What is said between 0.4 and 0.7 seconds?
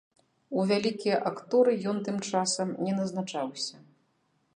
У